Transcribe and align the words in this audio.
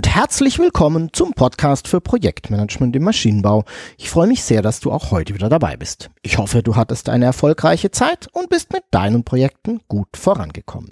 Und 0.00 0.08
herzlich 0.08 0.58
willkommen 0.58 1.10
zum 1.12 1.34
Podcast 1.34 1.86
für 1.86 2.00
Projektmanagement 2.00 2.96
im 2.96 3.02
Maschinenbau. 3.04 3.66
Ich 3.98 4.08
freue 4.08 4.28
mich 4.28 4.42
sehr, 4.42 4.62
dass 4.62 4.80
du 4.80 4.90
auch 4.90 5.10
heute 5.10 5.34
wieder 5.34 5.50
dabei 5.50 5.76
bist. 5.76 6.08
Ich 6.22 6.38
hoffe, 6.38 6.62
du 6.62 6.74
hattest 6.74 7.10
eine 7.10 7.26
erfolgreiche 7.26 7.90
Zeit 7.90 8.26
und 8.32 8.48
bist 8.48 8.72
mit 8.72 8.82
deinen 8.92 9.24
Projekten 9.24 9.82
gut 9.88 10.08
vorangekommen. 10.16 10.88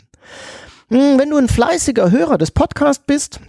Hm, 0.90 1.18
wenn 1.18 1.30
du 1.30 1.38
ein 1.38 1.48
fleißiger 1.48 2.10
Hörer 2.10 2.36
des 2.36 2.50
Podcasts 2.50 3.02
bist, 3.06 3.40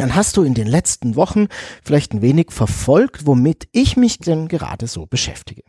dann 0.00 0.14
hast 0.14 0.36
du 0.36 0.42
in 0.42 0.54
den 0.54 0.66
letzten 0.66 1.14
Wochen 1.14 1.48
vielleicht 1.84 2.14
ein 2.14 2.22
wenig 2.22 2.52
verfolgt, 2.52 3.26
womit 3.26 3.68
ich 3.72 3.96
mich 3.96 4.18
denn 4.18 4.48
gerade 4.48 4.86
so 4.86 5.06
beschäftige. 5.06 5.62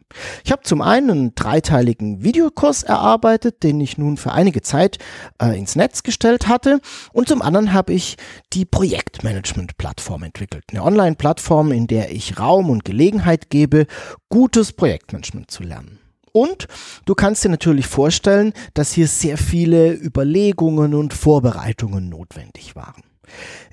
Ich 0.43 0.51
habe 0.51 0.63
zum 0.63 0.81
einen 0.81 1.11
einen 1.11 1.35
dreiteiligen 1.35 2.23
Videokurs 2.23 2.83
erarbeitet, 2.83 3.63
den 3.63 3.81
ich 3.81 3.97
nun 3.97 4.17
für 4.17 4.31
einige 4.31 4.61
Zeit 4.61 4.99
äh, 5.41 5.57
ins 5.57 5.75
Netz 5.75 6.03
gestellt 6.03 6.47
hatte, 6.47 6.79
und 7.11 7.27
zum 7.27 7.41
anderen 7.41 7.73
habe 7.73 7.93
ich 7.93 8.17
die 8.53 8.65
Projektmanagement-Plattform 8.65 10.23
entwickelt. 10.23 10.63
Eine 10.71 10.83
Online-Plattform, 10.83 11.71
in 11.71 11.87
der 11.87 12.11
ich 12.11 12.39
Raum 12.39 12.69
und 12.69 12.85
Gelegenheit 12.85 13.49
gebe, 13.49 13.85
gutes 14.29 14.71
Projektmanagement 14.71 15.51
zu 15.51 15.63
lernen. 15.63 15.99
Und 16.31 16.67
du 17.05 17.15
kannst 17.15 17.43
dir 17.43 17.49
natürlich 17.49 17.87
vorstellen, 17.87 18.53
dass 18.73 18.93
hier 18.93 19.07
sehr 19.07 19.37
viele 19.37 19.93
Überlegungen 19.93 20.93
und 20.93 21.13
Vorbereitungen 21.13 22.07
notwendig 22.07 22.75
waren. 22.75 23.03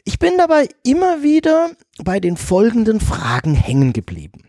Ich 0.08 0.18
bin 0.18 0.38
dabei 0.38 0.70
immer 0.84 1.22
wieder 1.22 1.72
bei 2.02 2.18
den 2.18 2.38
folgenden 2.38 2.98
Fragen 2.98 3.54
hängen 3.54 3.92
geblieben. 3.92 4.44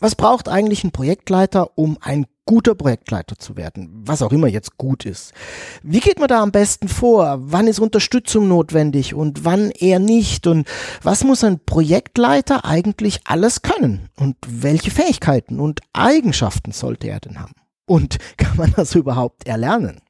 Was 0.00 0.14
braucht 0.14 0.48
eigentlich 0.48 0.82
ein 0.82 0.92
Projektleiter, 0.92 1.76
um 1.76 1.98
ein 2.00 2.24
guter 2.46 2.74
Projektleiter 2.74 3.36
zu 3.38 3.58
werden? 3.58 3.90
Was 4.06 4.22
auch 4.22 4.32
immer 4.32 4.46
jetzt 4.46 4.78
gut 4.78 5.04
ist. 5.04 5.34
Wie 5.82 6.00
geht 6.00 6.18
man 6.18 6.28
da 6.28 6.42
am 6.42 6.52
besten 6.52 6.88
vor? 6.88 7.36
Wann 7.38 7.66
ist 7.66 7.80
Unterstützung 7.80 8.48
notwendig 8.48 9.12
und 9.12 9.44
wann 9.44 9.72
eher 9.72 9.98
nicht? 9.98 10.46
Und 10.46 10.66
was 11.02 11.22
muss 11.22 11.44
ein 11.44 11.60
Projektleiter 11.66 12.64
eigentlich 12.64 13.20
alles 13.26 13.60
können? 13.60 14.08
Und 14.16 14.36
welche 14.48 14.90
Fähigkeiten 14.90 15.60
und 15.60 15.80
Eigenschaften 15.92 16.72
sollte 16.72 17.08
er 17.08 17.20
denn 17.20 17.38
haben? 17.38 17.52
Und 17.84 18.16
kann 18.38 18.56
man 18.56 18.72
das 18.74 18.94
überhaupt 18.94 19.46
erlernen? 19.46 20.00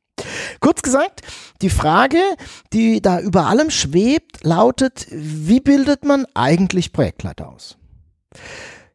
Kurz 0.61 0.83
gesagt, 0.83 1.23
die 1.63 1.71
Frage, 1.71 2.19
die 2.73 3.01
da 3.01 3.21
über 3.21 3.47
allem 3.47 3.71
schwebt, 3.71 4.45
lautet, 4.45 5.07
wie 5.11 5.61
bildet 5.61 6.05
man 6.05 6.27
eigentlich 6.35 6.93
Projektleiter 6.93 7.49
aus? 7.49 7.77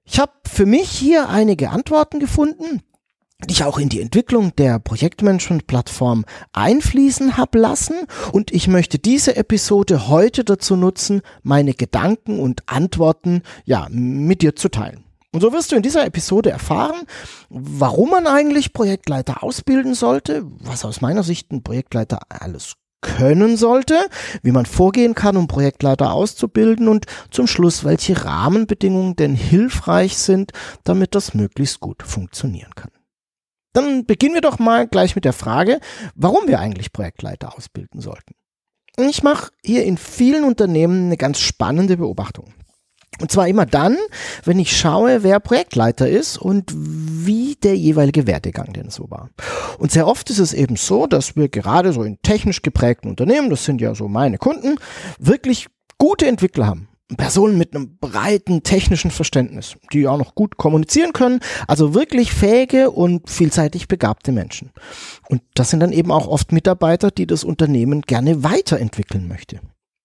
Ich 0.06 0.20
habe 0.20 0.32
für 0.46 0.66
mich 0.66 0.90
hier 0.90 1.30
einige 1.30 1.70
Antworten 1.70 2.20
gefunden, 2.20 2.82
die 3.48 3.54
ich 3.54 3.64
auch 3.64 3.78
in 3.78 3.90
die 3.90 4.02
Entwicklung 4.02 4.56
der 4.56 4.80
Projektmanagement-Plattform 4.80 6.26
einfließen 6.54 7.38
habe 7.38 7.60
lassen 7.60 7.96
und 8.32 8.52
ich 8.52 8.68
möchte 8.68 9.00
diese 9.00 9.36
Episode 9.36 10.08
heute 10.08 10.44
dazu 10.44 10.76
nutzen, 10.76 11.22
meine 11.42 11.74
Gedanken 11.74 12.40
und 12.40 12.64
Antworten 12.68 13.42
ja 13.66 13.88
mit 13.90 14.42
dir 14.42 14.56
zu 14.56 14.70
teilen. 14.70 15.03
Und 15.34 15.42
so 15.42 15.52
wirst 15.52 15.72
du 15.72 15.76
in 15.76 15.82
dieser 15.82 16.06
Episode 16.06 16.52
erfahren, 16.52 17.02
warum 17.50 18.12
man 18.12 18.28
eigentlich 18.28 18.72
Projektleiter 18.72 19.44
ausbilden 19.44 19.96
sollte, 19.96 20.46
was 20.60 20.86
aus 20.86 21.02
meiner 21.02 21.24
Sicht 21.24 21.52
ein 21.52 21.64
Projektleiter 21.64 22.20
alles 22.30 22.76
können 23.02 23.58
sollte, 23.58 24.08
wie 24.44 24.52
man 24.52 24.68
vorgehen 24.68 25.16
kann, 25.16 25.36
um 25.36 25.48
Projektleiter 25.48 26.14
auszubilden 26.14 26.88
und 26.88 27.08
zum 27.32 27.48
Schluss, 27.48 27.84
welche 27.84 28.24
Rahmenbedingungen 28.24 29.16
denn 29.16 29.36
hilfreich 29.36 30.18
sind, 30.18 30.52
damit 30.84 31.16
das 31.16 31.34
möglichst 31.34 31.80
gut 31.80 32.04
funktionieren 32.04 32.74
kann. 32.76 32.92
Dann 33.74 34.06
beginnen 34.06 34.36
wir 34.36 34.42
doch 34.42 34.60
mal 34.60 34.88
gleich 34.88 35.16
mit 35.16 35.26
der 35.26 35.34
Frage, 35.34 35.80
warum 36.14 36.48
wir 36.48 36.60
eigentlich 36.60 36.94
Projektleiter 36.94 37.58
ausbilden 37.58 38.02
sollten. 38.02 38.36
Ich 38.98 39.24
mache 39.24 39.52
hier 39.66 39.84
in 39.84 39.98
vielen 39.98 40.44
Unternehmen 40.44 41.08
eine 41.08 41.18
ganz 41.18 41.40
spannende 41.40 41.98
Beobachtung. 41.98 42.54
Und 43.22 43.32
zwar 43.32 43.48
immer 43.48 43.66
dann, 43.66 43.98
wenn 44.44 44.60
ich 44.60 44.76
schaue, 44.76 45.24
wer 45.24 45.40
Projektleiter 45.40 46.10
ist 46.10 46.38
und 46.38 46.74
wie 46.76 47.56
der 47.56 47.78
jeweilige 47.78 48.28
Werdegang 48.28 48.74
denn 48.74 48.90
so 48.90 49.10
war. 49.10 49.30
Und 49.78 49.92
sehr 49.92 50.08
oft 50.08 50.30
ist 50.30 50.40
es 50.40 50.54
eben 50.54 50.76
so, 50.76 51.08
dass 51.08 51.36
wir 51.36 51.50
gerade 51.50 51.94
so 51.94 52.04
in 52.04 52.22
technisch 52.22 52.62
geprägten 52.62 53.10
Unternehmen, 53.10 53.50
das 53.50 53.66
sind 53.66 53.82
ja 53.82 53.96
so 53.96 54.08
meine 54.08 54.38
Kunden, 54.38 54.76
wirklich 55.20 55.68
gute 55.98 56.28
Entwickler 56.28 56.68
haben. 56.68 56.88
Personen 57.18 57.58
mit 57.58 57.76
einem 57.76 57.98
breiten 57.98 58.64
technischen 58.64 59.12
Verständnis, 59.12 59.76
die 59.92 60.08
auch 60.08 60.18
noch 60.18 60.36
gut 60.36 60.58
kommunizieren 60.58 61.14
können, 61.14 61.42
also 61.68 61.94
wirklich 61.94 62.34
fähige 62.34 62.92
und 62.92 63.30
vielseitig 63.30 63.88
begabte 63.88 64.32
Menschen. 64.32 64.72
Und 65.30 65.42
das 65.54 65.70
sind 65.70 65.82
dann 65.82 65.92
eben 65.92 66.12
auch 66.12 66.28
oft 66.28 66.52
Mitarbeiter, 66.52 67.12
die 67.12 67.28
das 67.28 67.44
Unternehmen 67.44 68.02
gerne 68.02 68.44
weiterentwickeln 68.44 69.28
möchte. 69.28 69.60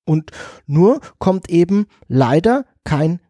Und 0.08 0.30
nur 0.66 1.00
kommt 1.18 1.50
eben 1.50 1.86
leider 2.08 2.64
keine 2.82 3.20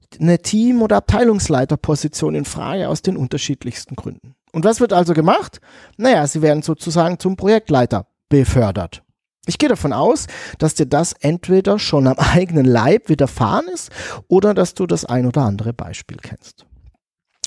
Team- 0.43 0.81
oder 0.81 0.99
Abteilungsleiterposition 0.99 2.37
in 2.37 2.45
Frage 2.45 2.89
aus 2.89 3.03
den 3.03 3.17
unterschiedlichsten 3.17 3.97
Gründen. 3.97 4.37
Und 4.53 4.65
was 4.65 4.79
wird 4.79 4.93
also 4.93 5.13
gemacht? 5.13 5.61
Naja, 5.97 6.25
sie 6.29 6.41
werden 6.41 6.63
sozusagen 6.63 7.19
zum 7.19 7.35
Projektleiter 7.35 8.07
befördert. 8.29 9.03
Ich 9.47 9.59
gehe 9.59 9.69
davon 9.69 9.93
aus, 9.93 10.29
dass 10.59 10.75
dir 10.75 10.87
das 10.87 11.15
entweder 11.15 11.81
schon 11.81 12.07
am 12.07 12.17
eigenen 12.19 12.65
Leib 12.65 13.09
widerfahren 13.09 13.67
ist 13.67 13.91
oder 14.29 14.55
dass 14.55 14.75
du 14.75 14.87
das 14.87 15.05
ein 15.05 15.27
oder 15.27 15.43
andere 15.43 15.73
Beispiel 15.73 16.19
kennst. 16.19 16.65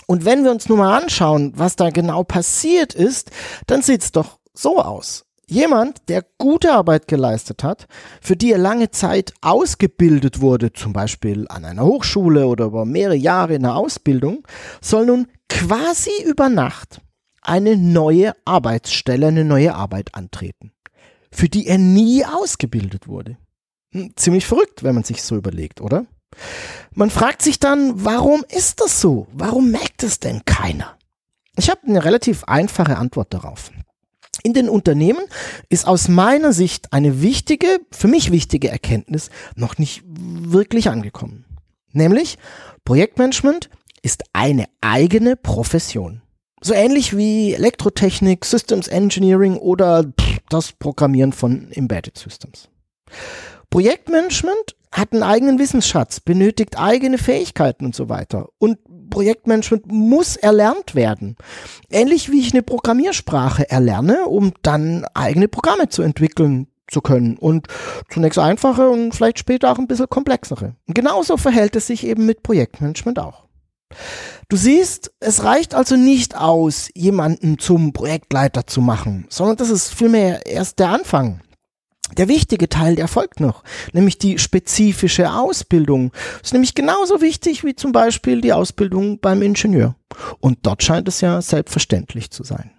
Und 0.08 0.26
wenn 0.26 0.44
wir 0.44 0.52
uns 0.52 0.68
nun 0.68 0.80
mal 0.80 1.02
anschauen, 1.02 1.54
was 1.56 1.78
da 1.78 1.90
genau 1.90 2.26
passiert 2.26 2.94
ist, 2.94 3.32
dann 3.68 3.82
sieht 3.82 4.02
es 4.02 4.12
doch 4.12 4.40
so 4.54 4.82
aus. 4.82 5.24
Jemand, 5.52 6.08
der 6.08 6.24
gute 6.38 6.72
Arbeit 6.72 7.10
geleistet 7.10 7.62
hat, 7.62 7.90
für 8.22 8.38
die 8.38 8.54
er 8.54 8.58
lange 8.58 8.90
Zeit 8.90 9.34
ausgebildet 9.42 10.40
wurde, 10.40 10.72
zum 10.72 10.94
Beispiel 10.94 11.46
an 11.50 11.66
einer 11.66 11.84
Hochschule 11.84 12.48
oder 12.48 12.68
über 12.68 12.86
mehrere 12.86 13.18
Jahre 13.18 13.56
in 13.56 13.64
der 13.64 13.76
Ausbildung, 13.76 14.48
soll 14.80 15.08
nun 15.08 15.28
quasi 15.50 16.12
über 16.26 16.48
Nacht 16.48 17.02
eine 17.42 17.76
neue 17.76 18.32
Arbeitsstelle, 18.46 19.28
eine 19.28 19.44
neue 19.44 19.76
Arbeit 19.76 20.16
antreten, 20.16 20.72
für 21.34 21.50
die 21.50 21.68
er 21.68 21.78
nie 21.78 22.24
ausgebildet 22.24 23.10
wurde. 23.10 23.36
Hm, 23.92 24.14
ziemlich 24.16 24.46
verrückt, 24.46 24.84
wenn 24.84 24.96
man 24.96 25.04
sich 25.04 25.22
so 25.22 25.36
überlegt, 25.36 25.82
oder? 25.82 26.06
Man 26.94 27.10
fragt 27.10 27.42
sich 27.42 27.60
dann, 27.60 28.06
warum 28.06 28.46
ist 28.48 28.80
das 28.80 29.02
so? 29.02 29.28
Warum 29.34 29.72
merkt 29.72 30.04
es 30.04 30.22
denn 30.22 30.46
keiner? 30.46 30.98
Ich 31.58 31.70
habe 31.70 31.82
eine 31.86 32.06
relativ 32.06 32.46
einfache 32.46 32.98
Antwort 32.98 33.34
darauf. 33.34 33.70
In 34.44 34.54
den 34.54 34.70
Unternehmen 34.70 35.24
ist 35.70 35.88
aus 35.88 36.08
meiner 36.08 36.54
Sicht 36.54 36.94
eine 36.94 37.22
wichtige, 37.22 37.80
für 37.92 38.08
mich 38.08 38.32
wichtige 38.32 38.70
Erkenntnis 38.70 39.30
noch 39.56 39.78
nicht 39.78 40.04
wirklich 40.06 40.90
angekommen. 40.90 41.46
Nämlich, 41.94 42.38
Projektmanagement 42.86 43.70
ist 44.02 44.24
eine 44.34 44.66
eigene 44.82 45.36
Profession. 45.36 46.22
So 46.62 46.74
ähnlich 46.74 47.16
wie 47.16 47.54
Elektrotechnik, 47.54 48.46
Systems 48.46 48.88
Engineering 48.88 49.58
oder 49.58 50.06
das 50.50 50.72
Programmieren 50.74 51.34
von 51.34 51.72
Embedded 51.72 52.18
Systems. 52.18 52.70
Projektmanagement 53.70 54.76
hat 54.92 55.14
einen 55.14 55.24
eigenen 55.24 55.60
Wissensschatz, 55.60 56.20
benötigt 56.20 56.78
eigene 56.78 57.18
Fähigkeiten 57.18 57.86
und 57.86 57.96
so 57.96 58.10
weiter. 58.10 58.50
Und 58.58 58.78
Projektmanagement 59.12 59.92
muss 59.92 60.36
erlernt 60.36 60.96
werden. 60.96 61.36
Ähnlich 61.92 62.32
wie 62.32 62.40
ich 62.40 62.54
eine 62.54 62.64
Programmiersprache 62.64 63.70
erlerne, 63.70 64.26
um 64.26 64.54
dann 64.64 65.06
eigene 65.14 65.48
Programme 65.48 65.90
zu 65.90 66.02
entwickeln 66.02 66.66
zu 66.90 67.02
können 67.02 67.38
und 67.38 67.68
zunächst 68.10 68.40
einfache 68.40 68.90
und 68.90 69.14
vielleicht 69.14 69.38
später 69.38 69.72
auch 69.72 69.78
ein 69.78 69.88
bisschen 69.88 70.10
komplexere. 70.10 70.76
Und 70.88 70.96
genauso 70.96 71.38
verhält 71.38 71.76
es 71.76 71.88
sich 71.88 72.06
eben 72.06 72.26
mit 72.26 72.42
Projektmanagement 72.42 73.20
auch. 73.20 73.46
Du 74.50 74.58
siehst, 74.58 75.14
es 75.20 75.44
reicht 75.44 75.76
also 75.76 75.96
nicht 75.96 76.36
aus, 76.36 76.90
jemanden 76.94 77.60
zum 77.60 77.94
Projektleiter 77.94 78.68
zu 78.68 78.82
machen, 78.82 79.26
sondern 79.30 79.58
das 79.58 79.70
ist 79.70 79.94
vielmehr 79.94 80.46
erst 80.46 80.80
der 80.80 80.90
Anfang. 80.90 81.42
Der 82.18 82.28
wichtige 82.28 82.70
Teil, 82.70 82.96
der 82.96 83.08
folgt 83.08 83.40
noch, 83.40 83.64
nämlich 83.94 84.18
die 84.18 84.38
spezifische 84.38 85.32
Ausbildung. 85.32 86.12
Das 86.40 86.50
ist 86.50 86.54
nämlich 86.54 86.76
genauso 86.76 87.22
wichtig 87.22 87.64
wie 87.64 87.76
zum 87.76 87.92
Beispiel 87.92 88.42
die 88.42 88.54
Ausbildung 88.54 89.20
beim 89.20 89.42
Ingenieur. 89.42 89.96
Und 90.40 90.60
dort 90.64 90.84
scheint 90.84 91.08
es 91.08 91.22
ja 91.22 91.42
selbstverständlich 91.42 92.32
zu 92.32 92.44
sein. 92.44 92.72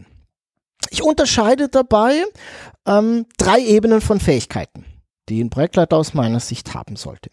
Ich 0.90 1.02
unterscheide 1.02 1.68
dabei 1.68 2.24
ähm, 2.86 3.26
drei 3.38 3.60
Ebenen 3.60 4.00
von 4.00 4.20
Fähigkeiten 4.20 4.84
die 5.30 5.42
ein 5.42 5.50
Projektleiter 5.50 5.96
aus 5.96 6.12
meiner 6.12 6.40
Sicht 6.40 6.74
haben 6.74 6.96
sollte. 6.96 7.30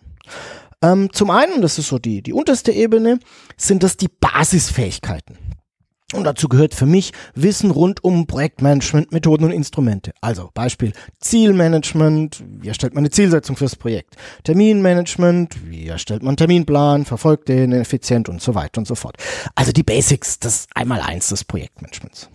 Ähm, 0.82 1.12
zum 1.12 1.32
einen, 1.32 1.62
das 1.62 1.80
ist 1.80 1.88
so 1.88 1.98
die, 1.98 2.22
die 2.22 2.34
unterste 2.34 2.72
Ebene, 2.72 3.20
sind 3.58 3.84
das 3.84 3.98
die 3.98 4.08
Basisfähigkeiten. 4.08 5.38
Und 6.14 6.24
dazu 6.24 6.48
gehört 6.48 6.74
für 6.74 6.86
mich 6.86 7.12
Wissen 7.36 7.70
rund 7.70 8.02
um 8.02 8.28
Projektmanagement, 8.28 9.12
Methoden 9.12 9.44
und 9.44 9.52
Instrumente. 9.52 10.14
Also 10.22 10.52
Beispiel 10.54 10.94
Zielmanagement, 11.20 12.42
wie 12.62 12.70
erstellt 12.70 12.94
man 12.94 13.02
eine 13.02 13.10
Zielsetzung 13.10 13.58
fürs 13.58 13.76
Projekt? 13.76 14.16
Terminmanagement, 14.44 15.70
wie 15.70 15.88
erstellt 15.88 16.22
man 16.22 16.30
einen 16.30 16.38
Terminplan, 16.38 17.04
verfolgt 17.04 17.50
den 17.50 17.74
effizient 17.74 18.30
und 18.30 18.42
so 18.42 18.56
weiter 18.56 18.78
und 18.78 18.88
so 18.88 18.96
fort. 18.96 19.18
Also 19.56 19.74
die 19.74 19.84
Basics, 19.84 20.40
das 20.40 20.68
Einmaleins 20.74 21.28
des 21.28 21.44
Projektmanagements. 21.44 22.30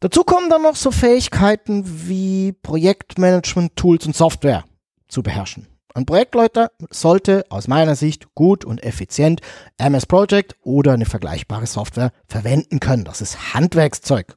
Dazu 0.00 0.24
kommen 0.24 0.50
dann 0.50 0.62
noch 0.62 0.76
so 0.76 0.90
Fähigkeiten 0.90 1.84
wie 2.08 2.52
Projektmanagement, 2.52 3.76
Tools 3.76 4.06
und 4.06 4.16
Software 4.16 4.64
zu 5.08 5.22
beherrschen. 5.22 5.66
Ein 5.94 6.06
Projektleiter 6.06 6.70
sollte 6.90 7.44
aus 7.48 7.66
meiner 7.66 7.96
Sicht 7.96 8.34
gut 8.34 8.64
und 8.64 8.82
effizient 8.84 9.40
MS 9.78 10.06
Project 10.06 10.56
oder 10.62 10.92
eine 10.92 11.06
vergleichbare 11.06 11.66
Software 11.66 12.12
verwenden 12.28 12.78
können. 12.78 13.04
Das 13.04 13.20
ist 13.20 13.54
Handwerkszeug. 13.54 14.36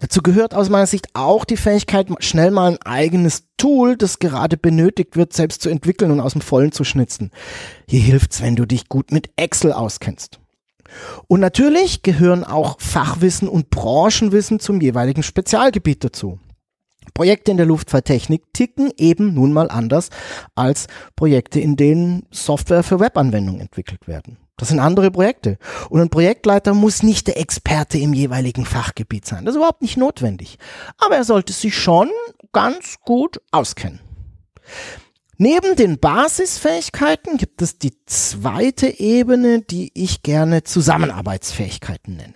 Dazu 0.00 0.22
gehört 0.22 0.54
aus 0.54 0.68
meiner 0.70 0.88
Sicht 0.88 1.08
auch 1.14 1.44
die 1.44 1.56
Fähigkeit, 1.56 2.08
schnell 2.18 2.50
mal 2.50 2.72
ein 2.72 2.82
eigenes 2.82 3.44
Tool, 3.56 3.96
das 3.96 4.18
gerade 4.18 4.56
benötigt 4.56 5.14
wird, 5.16 5.32
selbst 5.32 5.62
zu 5.62 5.68
entwickeln 5.68 6.10
und 6.10 6.18
aus 6.18 6.32
dem 6.32 6.40
Vollen 6.40 6.72
zu 6.72 6.82
schnitzen. 6.82 7.30
Hier 7.88 8.00
hilft's, 8.00 8.42
wenn 8.42 8.56
du 8.56 8.66
dich 8.66 8.88
gut 8.88 9.12
mit 9.12 9.30
Excel 9.36 9.72
auskennst. 9.72 10.41
Und 11.28 11.40
natürlich 11.40 12.02
gehören 12.02 12.44
auch 12.44 12.80
Fachwissen 12.80 13.48
und 13.48 13.70
Branchenwissen 13.70 14.60
zum 14.60 14.80
jeweiligen 14.80 15.22
Spezialgebiet 15.22 16.04
dazu. 16.04 16.38
Projekte 17.14 17.50
in 17.50 17.56
der 17.56 17.66
Luftfahrttechnik 17.66 18.52
ticken 18.52 18.92
eben 18.96 19.34
nun 19.34 19.52
mal 19.52 19.70
anders 19.70 20.08
als 20.54 20.86
Projekte, 21.16 21.60
in 21.60 21.76
denen 21.76 22.26
Software 22.30 22.82
für 22.82 23.00
Webanwendungen 23.00 23.60
entwickelt 23.60 24.06
werden. 24.06 24.38
Das 24.56 24.68
sind 24.68 24.78
andere 24.78 25.10
Projekte. 25.10 25.58
Und 25.88 26.00
ein 26.00 26.10
Projektleiter 26.10 26.74
muss 26.74 27.02
nicht 27.02 27.26
der 27.26 27.38
Experte 27.38 27.98
im 27.98 28.12
jeweiligen 28.14 28.64
Fachgebiet 28.64 29.26
sein. 29.26 29.44
Das 29.44 29.54
ist 29.54 29.56
überhaupt 29.56 29.82
nicht 29.82 29.96
notwendig. 29.96 30.58
Aber 30.98 31.16
er 31.16 31.24
sollte 31.24 31.52
sich 31.52 31.76
schon 31.76 32.10
ganz 32.52 32.98
gut 33.04 33.40
auskennen. 33.50 34.00
Neben 35.44 35.74
den 35.74 35.98
Basisfähigkeiten 35.98 37.36
gibt 37.36 37.62
es 37.62 37.76
die 37.76 37.94
zweite 38.06 39.00
Ebene, 39.00 39.60
die 39.60 39.90
ich 39.92 40.22
gerne 40.22 40.62
Zusammenarbeitsfähigkeiten 40.62 42.14
nenne. 42.14 42.34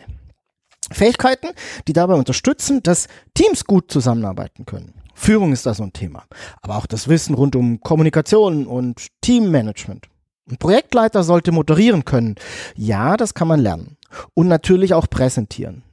Fähigkeiten, 0.90 1.50
die 1.86 1.92
dabei 1.92 2.14
unterstützen, 2.14 2.82
dass 2.82 3.06
Teams 3.32 3.64
gut 3.64 3.92
zusammenarbeiten 3.92 4.66
können. 4.66 4.94
Führung 5.14 5.52
ist 5.52 5.66
da 5.66 5.74
so 5.74 5.84
ein 5.84 5.92
Thema, 5.92 6.24
aber 6.62 6.78
auch 6.78 6.86
das 6.86 7.06
Wissen 7.06 7.36
rund 7.36 7.54
um 7.54 7.78
Kommunikation 7.80 8.66
und 8.66 9.06
Teammanagement. 9.20 10.08
Ein 10.50 10.56
Projektleiter 10.56 11.22
sollte 11.22 11.52
moderieren 11.52 12.04
können. 12.04 12.34
Ja, 12.74 13.16
das 13.16 13.34
kann 13.34 13.46
man 13.46 13.60
lernen. 13.60 13.98
Und 14.34 14.48
natürlich 14.48 14.94
auch 14.94 15.08
präsentieren. 15.08 15.84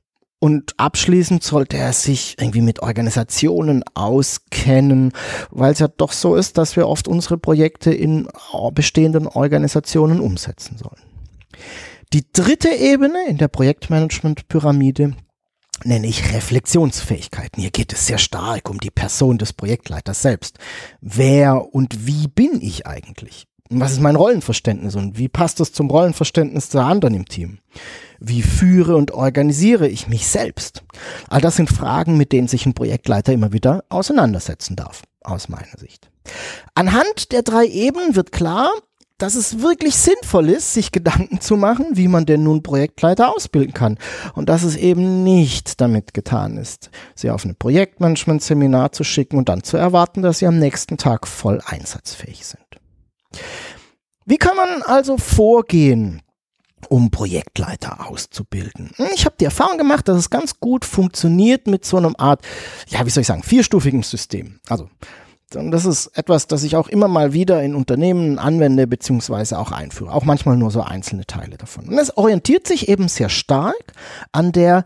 Und 0.43 0.77
abschließend 0.77 1.41
sollte 1.41 1.77
er 1.77 1.93
sich 1.93 2.35
irgendwie 2.37 2.59
mit 2.59 2.81
Organisationen 2.81 3.81
auskennen, 3.93 5.13
weil 5.51 5.71
es 5.71 5.79
ja 5.79 5.87
doch 5.87 6.11
so 6.11 6.35
ist, 6.35 6.57
dass 6.57 6.75
wir 6.75 6.89
oft 6.89 7.07
unsere 7.07 7.37
Projekte 7.37 7.93
in 7.93 8.27
bestehenden 8.73 9.25
Organisationen 9.25 10.19
umsetzen 10.19 10.77
sollen. 10.77 11.01
Die 12.11 12.25
dritte 12.33 12.67
Ebene 12.67 13.19
in 13.29 13.37
der 13.37 13.47
Projektmanagement-Pyramide 13.47 15.15
nenne 15.85 16.07
ich 16.07 16.33
Reflexionsfähigkeiten. 16.33 17.61
Hier 17.61 17.71
geht 17.71 17.93
es 17.93 18.05
sehr 18.05 18.17
stark 18.17 18.69
um 18.69 18.81
die 18.81 18.91
Person 18.91 19.37
des 19.37 19.53
Projektleiters 19.53 20.23
selbst. 20.23 20.59
Wer 20.99 21.73
und 21.73 22.05
wie 22.05 22.27
bin 22.27 22.59
ich 22.59 22.85
eigentlich? 22.85 23.47
Was 23.69 23.93
ist 23.93 24.01
mein 24.01 24.17
Rollenverständnis 24.17 24.95
und 24.95 25.17
wie 25.17 25.29
passt 25.29 25.61
das 25.61 25.71
zum 25.71 25.89
Rollenverständnis 25.89 26.67
der 26.67 26.83
anderen 26.83 27.13
im 27.13 27.29
Team? 27.29 27.59
Wie 28.25 28.41
führe 28.41 28.95
und 28.95 29.11
organisiere 29.11 29.85
ich 29.85 30.07
mich 30.07 30.27
selbst? 30.27 30.81
All 31.27 31.41
das 31.41 31.57
sind 31.57 31.69
Fragen, 31.69 32.15
mit 32.15 32.31
denen 32.31 32.47
sich 32.47 32.65
ein 32.65 32.73
Projektleiter 32.73 33.33
immer 33.33 33.51
wieder 33.51 33.83
auseinandersetzen 33.89 34.77
darf, 34.77 35.01
aus 35.23 35.49
meiner 35.49 35.77
Sicht. 35.77 36.09
Anhand 36.73 37.33
der 37.33 37.41
drei 37.41 37.65
Ebenen 37.67 38.15
wird 38.15 38.31
klar, 38.31 38.71
dass 39.17 39.35
es 39.35 39.61
wirklich 39.61 39.97
sinnvoll 39.97 40.49
ist, 40.49 40.73
sich 40.73 40.93
Gedanken 40.93 41.41
zu 41.41 41.57
machen, 41.57 41.85
wie 41.91 42.07
man 42.07 42.25
denn 42.25 42.43
nun 42.43 42.63
Projektleiter 42.63 43.35
ausbilden 43.35 43.73
kann. 43.73 43.97
Und 44.35 44.47
dass 44.47 44.63
es 44.63 44.77
eben 44.77 45.25
nicht 45.25 45.81
damit 45.81 46.13
getan 46.13 46.55
ist, 46.57 46.91
sie 47.15 47.29
auf 47.29 47.43
ein 47.43 47.57
Projektmanagement-Seminar 47.57 48.93
zu 48.93 49.03
schicken 49.03 49.37
und 49.37 49.49
dann 49.49 49.63
zu 49.63 49.75
erwarten, 49.75 50.21
dass 50.21 50.39
sie 50.39 50.47
am 50.47 50.59
nächsten 50.59 50.95
Tag 50.95 51.27
voll 51.27 51.61
einsatzfähig 51.65 52.45
sind. 52.45 52.63
Wie 54.25 54.37
kann 54.37 54.55
man 54.55 54.81
also 54.83 55.17
vorgehen, 55.17 56.21
um 56.89 57.11
Projektleiter 57.11 58.07
auszubilden? 58.07 58.91
Ich 59.13 59.25
habe 59.25 59.35
die 59.39 59.45
Erfahrung 59.45 59.77
gemacht, 59.77 60.07
dass 60.07 60.17
es 60.17 60.29
ganz 60.29 60.59
gut 60.59 60.85
funktioniert 60.85 61.67
mit 61.67 61.85
so 61.85 61.97
einem 61.97 62.15
Art, 62.17 62.41
ja, 62.87 63.05
wie 63.05 63.09
soll 63.09 63.21
ich 63.21 63.27
sagen, 63.27 63.43
vierstufigen 63.43 64.03
System. 64.03 64.59
Also 64.67 64.89
das 65.53 65.85
ist 65.85 66.07
etwas, 66.17 66.47
das 66.47 66.63
ich 66.63 66.75
auch 66.75 66.87
immer 66.87 67.07
mal 67.07 67.33
wieder 67.33 67.61
in 67.61 67.75
Unternehmen 67.75 68.39
anwende 68.39 68.87
beziehungsweise 68.87 69.59
auch 69.59 69.71
einführe. 69.71 70.11
Auch 70.11 70.25
manchmal 70.25 70.57
nur 70.57 70.71
so 70.71 70.81
einzelne 70.81 71.25
Teile 71.25 71.57
davon. 71.57 71.87
Und 71.87 71.97
es 71.97 72.17
orientiert 72.17 72.67
sich 72.67 72.89
eben 72.89 73.07
sehr 73.07 73.29
stark 73.29 73.93
an 74.31 74.51
der 74.51 74.85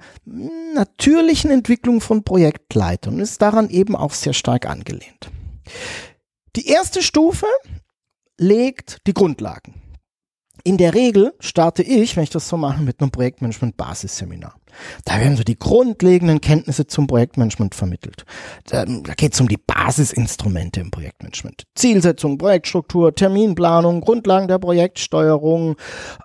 natürlichen 0.74 1.52
Entwicklung 1.52 2.02
von 2.02 2.24
Projektleitern 2.24 3.16
und 3.16 3.20
ist 3.22 3.42
daran 3.42 3.70
eben 3.70 3.96
auch 3.96 4.12
sehr 4.12 4.34
stark 4.34 4.66
angelehnt. 4.66 5.30
Die 6.56 6.68
erste 6.68 7.02
Stufe 7.02 7.48
legt 8.38 9.00
die 9.08 9.14
Grundlagen. 9.14 9.77
In 10.64 10.78
der 10.78 10.94
Regel 10.94 11.34
starte 11.40 11.84
ich, 11.84 12.16
wenn 12.16 12.24
ich 12.24 12.30
das 12.30 12.48
so 12.48 12.58
mache, 12.58 12.82
mit 12.82 13.00
einem 13.00 13.12
Projektmanagement-Basisseminar. 13.12 14.56
Da 15.06 15.20
werden 15.20 15.36
so 15.38 15.44
die 15.44 15.58
grundlegenden 15.58 16.42
Kenntnisse 16.42 16.88
zum 16.88 17.08
Projektmanagement 17.08 17.74
vermittelt. 17.76 18.26
Da, 18.66 18.86
da 18.86 19.14
geht 19.14 19.34
es 19.34 19.42
um 19.42 19.48
die 19.48 19.58
Basisinstrumente 19.58 20.80
im 20.80 20.92
Projektmanagement. 20.92 21.64
Zielsetzung, 21.76 22.38
Projektstruktur, 22.38 23.16
Terminplanung, 23.16 24.02
Grundlagen 24.02 24.48
der 24.48 24.60
Projektsteuerung, 24.60 25.76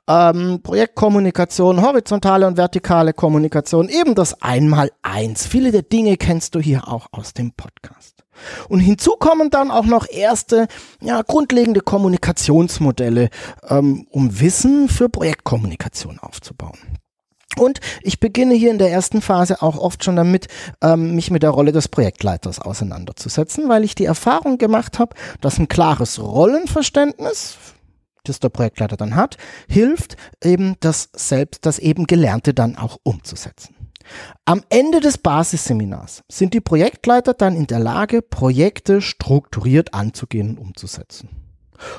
ähm, 0.08 0.60
Projektkommunikation, 0.62 1.82
horizontale 1.82 2.46
und 2.46 2.56
vertikale 2.56 3.12
Kommunikation, 3.12 3.88
eben 3.88 4.14
das 4.14 4.42
Einmal-Eins. 4.42 5.46
Viele 5.46 5.72
der 5.72 5.82
Dinge 5.82 6.16
kennst 6.16 6.54
du 6.54 6.60
hier 6.60 6.88
auch 6.88 7.06
aus 7.12 7.32
dem 7.32 7.52
Podcast. 7.52 8.21
Und 8.68 8.80
hinzu 8.80 9.12
kommen 9.18 9.50
dann 9.50 9.70
auch 9.70 9.86
noch 9.86 10.08
erste 10.08 10.66
ja, 11.00 11.22
grundlegende 11.22 11.80
Kommunikationsmodelle, 11.80 13.30
ähm, 13.68 14.06
um 14.10 14.40
Wissen 14.40 14.88
für 14.88 15.08
Projektkommunikation 15.08 16.18
aufzubauen. 16.18 16.78
Und 17.58 17.80
ich 18.02 18.18
beginne 18.18 18.54
hier 18.54 18.70
in 18.70 18.78
der 18.78 18.90
ersten 18.90 19.20
Phase 19.20 19.60
auch 19.60 19.76
oft 19.76 20.04
schon 20.04 20.16
damit, 20.16 20.48
ähm, 20.80 21.14
mich 21.14 21.30
mit 21.30 21.42
der 21.42 21.50
Rolle 21.50 21.72
des 21.72 21.88
Projektleiters 21.88 22.58
auseinanderzusetzen, 22.58 23.68
weil 23.68 23.84
ich 23.84 23.94
die 23.94 24.06
Erfahrung 24.06 24.58
gemacht 24.58 24.98
habe, 24.98 25.14
dass 25.40 25.58
ein 25.58 25.68
klares 25.68 26.18
Rollenverständnis, 26.18 27.58
das 28.24 28.40
der 28.40 28.48
Projektleiter 28.48 28.96
dann 28.96 29.16
hat, 29.16 29.36
hilft 29.68 30.16
eben 30.42 30.76
das 30.80 31.10
selbst, 31.14 31.66
das 31.66 31.78
eben 31.78 32.06
Gelernte 32.06 32.54
dann 32.54 32.76
auch 32.78 32.98
umzusetzen. 33.02 33.81
Am 34.44 34.62
Ende 34.68 35.00
des 35.00 35.18
Basisseminars 35.18 36.22
sind 36.30 36.54
die 36.54 36.60
Projektleiter 36.60 37.34
dann 37.34 37.56
in 37.56 37.66
der 37.66 37.78
Lage, 37.78 38.22
Projekte 38.22 39.00
strukturiert 39.00 39.94
anzugehen 39.94 40.50
und 40.50 40.58
umzusetzen. 40.58 41.28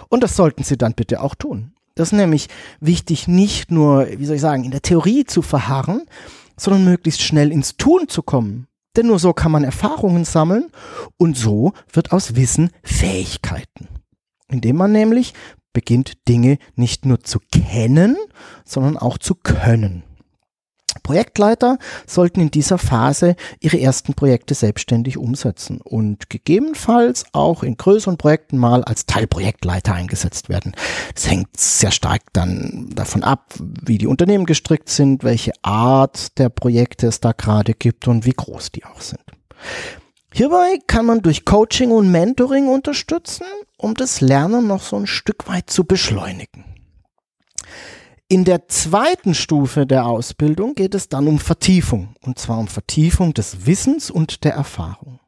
Und 0.10 0.24
das 0.24 0.36
sollten 0.36 0.64
sie 0.64 0.78
dann 0.78 0.94
bitte 0.94 1.22
auch 1.22 1.36
tun. 1.36 1.74
Das 1.96 2.10
ist 2.10 2.18
nämlich 2.18 2.48
wichtig, 2.80 3.28
nicht 3.28 3.72
nur, 3.72 4.08
wie 4.18 4.26
soll 4.26 4.38
ich 4.38 4.42
sagen, 4.42 4.64
in 4.64 4.72
der 4.72 4.82
Theorie 4.82 5.26
zu 5.26 5.42
verharren, 5.42 6.04
sondern 6.58 6.86
möglichst 6.86 7.22
schnell 7.22 7.52
ins 7.52 7.78
Tun 7.78 8.08
zu 8.08 8.24
kommen. 8.24 8.68
Denn 8.96 9.08
nur 9.08 9.20
so 9.20 9.34
kann 9.34 9.52
man 9.52 9.64
Erfahrungen 9.64 10.26
sammeln 10.26 10.70
und 11.18 11.38
so 11.38 11.74
wird 11.92 12.12
aus 12.12 12.36
Wissen 12.36 12.72
Fähigkeiten. 12.84 13.88
Indem 14.50 14.78
man 14.78 14.92
nämlich 14.92 15.34
beginnt, 15.74 16.28
Dinge 16.28 16.58
nicht 16.76 17.06
nur 17.06 17.20
zu 17.22 17.40
kennen, 17.52 18.18
sondern 18.66 18.98
auch 18.98 19.18
zu 19.18 19.36
können. 19.36 20.04
Projektleiter 21.02 21.78
sollten 22.06 22.42
in 22.42 22.52
dieser 22.52 22.78
Phase 22.78 23.36
ihre 23.60 23.80
ersten 23.80 24.14
Projekte 24.14 24.54
selbstständig 24.54 25.18
umsetzen 25.18 25.82
und 25.82 26.30
gegebenenfalls 26.30 27.26
auch 27.32 27.64
in 27.64 27.78
größeren 27.78 28.18
Projekten 28.18 28.58
mal 28.58 28.84
als 28.84 29.06
Teilprojektleiter 29.06 29.94
eingesetzt 29.94 30.50
werden. 30.50 30.74
Es 31.16 31.30
hängt 31.30 31.58
sehr 31.58 31.92
stark 31.92 32.22
dann 32.34 32.90
davon 32.94 33.24
ab, 33.24 33.54
wie 33.60 33.98
die 33.98 34.08
Unternehmen 34.08 34.46
gestrickt 34.46 34.90
sind, 34.90 35.24
welche 35.24 35.54
Art 35.62 36.38
der 36.38 36.50
Projekte 36.50 37.08
es 37.08 37.20
da 37.20 37.32
gerade 37.32 37.74
gibt 37.74 38.08
und 38.08 38.26
wie 38.26 38.34
groß 38.34 38.72
die 38.72 38.86
auch 38.86 39.02
sind. 39.02 39.22
Hierbei 40.34 40.80
kann 40.88 41.06
man 41.06 41.22
durch 41.22 41.46
Coaching 41.46 41.92
und 41.92 42.12
Mentoring 42.12 42.68
unterstützen, 42.68 43.46
um 43.78 43.94
das 43.94 44.20
Lernen 44.20 44.66
noch 44.66 44.82
so 44.82 44.96
ein 44.98 45.06
Stück 45.06 45.48
weit 45.48 45.70
zu 45.70 45.84
beschleunigen. 45.84 46.73
In 48.34 48.46
der 48.46 48.68
zweiten 48.68 49.36
Stufe 49.36 49.86
der 49.86 50.08
Ausbildung 50.08 50.74
geht 50.74 50.96
es 50.96 51.08
dann 51.08 51.28
um 51.28 51.38
Vertiefung, 51.38 52.16
und 52.22 52.40
zwar 52.40 52.58
um 52.58 52.68
Vertiefung 52.68 53.36
des 53.36 53.68
Wissens 53.68 54.10
und 54.10 54.44
der 54.44 54.54
Erfahrung. 54.54 55.20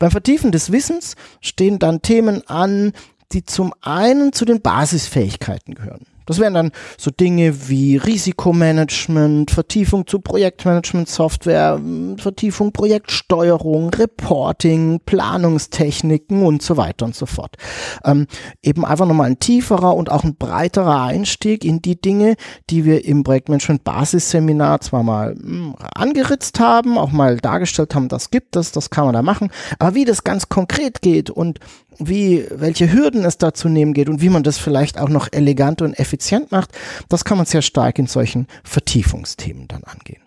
Beim 0.00 0.10
Vertiefen 0.10 0.50
des 0.50 0.72
Wissens 0.72 1.14
stehen 1.40 1.78
dann 1.78 2.02
Themen 2.02 2.44
an, 2.48 2.94
die 3.30 3.44
zum 3.44 3.72
einen 3.80 4.32
zu 4.32 4.44
den 4.44 4.60
Basisfähigkeiten 4.60 5.76
gehören. 5.76 6.04
Das 6.26 6.38
wären 6.38 6.54
dann 6.54 6.70
so 6.98 7.10
Dinge 7.10 7.68
wie 7.68 7.96
Risikomanagement, 7.96 9.50
Vertiefung 9.50 10.06
zu 10.06 10.20
Projektmanagement-Software, 10.20 11.80
Vertiefung 12.16 12.72
Projektsteuerung, 12.72 13.90
Reporting, 13.90 15.00
Planungstechniken 15.04 16.42
und 16.44 16.62
so 16.62 16.76
weiter 16.76 17.04
und 17.04 17.14
so 17.14 17.26
fort. 17.26 17.56
Ähm, 18.04 18.26
eben 18.62 18.84
einfach 18.84 19.06
nochmal 19.06 19.30
ein 19.30 19.38
tieferer 19.38 19.94
und 19.96 20.10
auch 20.10 20.24
ein 20.24 20.36
breiterer 20.36 21.02
Einstieg 21.02 21.64
in 21.64 21.82
die 21.82 22.00
Dinge, 22.00 22.36
die 22.70 22.84
wir 22.84 23.04
im 23.04 23.24
Projektmanagement-Basisseminar 23.24 24.80
zwar 24.80 25.02
mal 25.02 25.34
mh, 25.34 25.42
hm, 25.42 25.74
angeritzt 25.94 26.60
haben, 26.60 26.98
auch 26.98 27.12
mal 27.12 27.38
dargestellt 27.38 27.94
haben, 27.94 28.08
das 28.08 28.30
gibt 28.30 28.56
es, 28.56 28.72
das 28.72 28.90
kann 28.90 29.04
man 29.04 29.14
da 29.14 29.22
machen, 29.22 29.50
aber 29.78 29.94
wie 29.94 30.04
das 30.04 30.24
ganz 30.24 30.48
konkret 30.48 31.02
geht 31.02 31.30
und 31.30 31.58
wie, 31.98 32.46
welche 32.50 32.92
Hürden 32.92 33.24
es 33.24 33.38
da 33.38 33.54
zu 33.54 33.68
nehmen 33.68 33.94
geht 33.94 34.08
und 34.08 34.20
wie 34.20 34.28
man 34.28 34.42
das 34.42 34.58
vielleicht 34.58 34.98
auch 34.98 35.08
noch 35.08 35.28
elegant 35.30 35.82
und 35.82 35.94
effizient 35.98 36.52
macht, 36.52 36.70
das 37.08 37.24
kann 37.24 37.36
man 37.36 37.46
sehr 37.46 37.62
stark 37.62 37.98
in 37.98 38.06
solchen 38.06 38.46
Vertiefungsthemen 38.64 39.68
dann 39.68 39.84
angehen. 39.84 40.22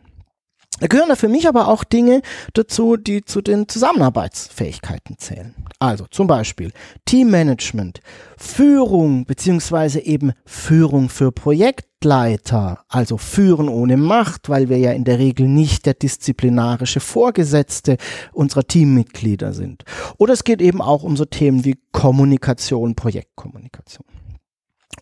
Da 0.80 0.88
gehören 0.88 1.08
da 1.08 1.16
für 1.16 1.30
mich 1.30 1.48
aber 1.48 1.70
auch 1.70 1.86
Dinge 1.86 2.22
dazu, 2.54 2.98
die 2.98 3.24
zu 3.24 3.42
den 3.42 3.70
Zusammenarbeitsfähigkeiten 3.70 5.18
zählen. 5.18 5.56
Also 5.80 6.06
zum 6.10 6.28
Beispiel 6.28 6.74
Teammanagement, 7.06 8.02
Führung 8.38 9.26
beziehungsweise 9.26 10.02
eben 10.02 10.34
Führung 10.46 11.08
für 11.08 11.32
Projektleiter, 11.32 12.84
also 12.90 13.18
Führen 13.18 13.70
ohne 13.70 13.96
Macht, 13.96 14.50
weil 14.50 14.68
wir 14.68 14.78
ja 14.78 14.92
in 14.92 15.06
der 15.06 15.18
Regel 15.18 15.48
nicht 15.48 15.86
der 15.86 15.94
disziplinarische 15.94 17.00
Vorgesetzte 17.00 17.96
unserer 18.34 18.68
Teammitglieder 18.68 19.54
sind. 19.54 19.84
Oder 20.18 20.34
es 20.34 20.44
geht 20.44 20.62
eben 20.62 20.82
auch 20.82 21.04
um 21.04 21.16
so 21.16 21.24
Themen 21.24 21.64
wie 21.64 21.80
Kommunikation, 21.94 22.96
Projektkommunikation. 22.96 24.06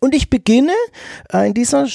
Und 0.00 0.14
ich 0.14 0.30
beginne 0.30 0.74
äh, 1.32 1.48
in 1.48 1.54
dieser 1.54 1.86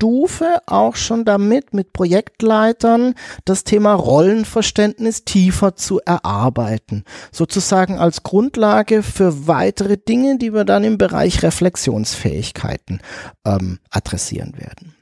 Stufe 0.00 0.62
auch 0.64 0.96
schon 0.96 1.26
damit, 1.26 1.74
mit 1.74 1.92
Projektleitern 1.92 3.14
das 3.44 3.64
Thema 3.64 3.92
Rollenverständnis 3.92 5.26
tiefer 5.26 5.76
zu 5.76 6.00
erarbeiten. 6.00 7.04
Sozusagen 7.32 7.98
als 7.98 8.22
Grundlage 8.22 9.02
für 9.02 9.46
weitere 9.46 9.98
Dinge, 9.98 10.38
die 10.38 10.54
wir 10.54 10.64
dann 10.64 10.84
im 10.84 10.96
Bereich 10.96 11.42
Reflexionsfähigkeiten 11.42 13.02
ähm, 13.44 13.78
adressieren 13.90 14.54
werden. 14.56 14.94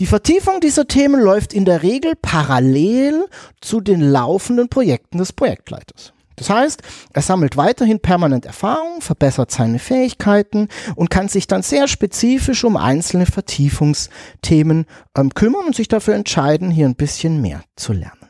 Die 0.00 0.06
Vertiefung 0.06 0.58
dieser 0.60 0.88
Themen 0.88 1.20
läuft 1.20 1.54
in 1.54 1.64
der 1.64 1.84
Regel 1.84 2.14
parallel 2.20 3.26
zu 3.60 3.80
den 3.80 4.00
laufenden 4.00 4.68
Projekten 4.68 5.18
des 5.18 5.32
Projektleiters. 5.32 6.14
Das 6.36 6.50
heißt, 6.50 6.82
er 7.12 7.22
sammelt 7.22 7.56
weiterhin 7.56 8.00
permanent 8.00 8.44
Erfahrung, 8.44 9.00
verbessert 9.00 9.50
seine 9.50 9.78
Fähigkeiten 9.78 10.68
und 10.94 11.10
kann 11.10 11.28
sich 11.28 11.46
dann 11.46 11.62
sehr 11.62 11.88
spezifisch 11.88 12.62
um 12.64 12.76
einzelne 12.76 13.26
Vertiefungsthemen 13.26 14.84
ähm, 15.16 15.34
kümmern 15.34 15.66
und 15.66 15.74
sich 15.74 15.88
dafür 15.88 16.14
entscheiden, 16.14 16.70
hier 16.70 16.86
ein 16.86 16.94
bisschen 16.94 17.40
mehr 17.40 17.62
zu 17.74 17.92
lernen. 17.92 18.28